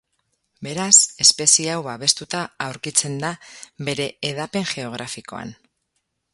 Beraz, 0.67 0.95
espezie 1.25 1.67
hau 1.73 1.83
babestuta 1.89 2.41
aurkitzen 2.67 3.21
da 3.27 3.31
bere 3.91 4.11
hedapen 4.31 4.69
geografikoan. 4.75 5.57